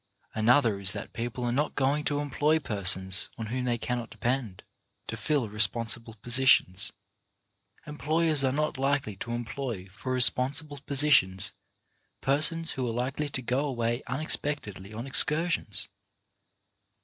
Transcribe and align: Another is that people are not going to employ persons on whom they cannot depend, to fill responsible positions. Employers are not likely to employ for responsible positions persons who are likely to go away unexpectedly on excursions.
Another 0.33 0.79
is 0.79 0.93
that 0.93 1.13
people 1.13 1.43
are 1.43 1.51
not 1.51 1.75
going 1.75 2.03
to 2.05 2.17
employ 2.21 2.57
persons 2.57 3.29
on 3.37 3.45
whom 3.53 3.65
they 3.65 3.77
cannot 3.77 4.09
depend, 4.09 4.63
to 5.05 5.15
fill 5.15 5.47
responsible 5.47 6.15
positions. 6.23 6.91
Employers 7.85 8.43
are 8.43 8.51
not 8.51 8.79
likely 8.79 9.15
to 9.17 9.29
employ 9.31 9.85
for 9.89 10.11
responsible 10.11 10.79
positions 10.87 11.51
persons 12.19 12.71
who 12.71 12.87
are 12.89 12.93
likely 12.93 13.29
to 13.29 13.43
go 13.43 13.63
away 13.63 14.01
unexpectedly 14.07 14.91
on 14.91 15.05
excursions. 15.05 15.87